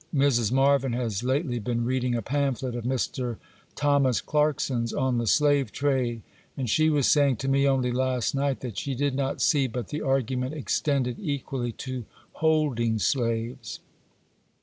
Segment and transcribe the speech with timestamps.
[0.15, 0.51] Mrs.
[0.51, 3.37] Marvyn has lately been reading a pamphlet of Mr.
[3.75, 6.23] Thomas Clarkson's on the slave trade,
[6.57, 9.89] and she was saying to me only last night, that she did not see but
[9.89, 13.79] the argument extended equally to holding slaves.